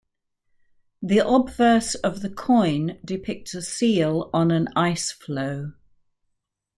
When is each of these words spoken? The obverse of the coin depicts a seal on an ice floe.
The 1.03 1.19
obverse 1.19 1.93
of 1.93 2.21
the 2.23 2.29
coin 2.31 2.97
depicts 3.05 3.53
a 3.53 3.61
seal 3.61 4.31
on 4.33 4.49
an 4.49 4.69
ice 4.75 5.11
floe. 5.11 5.73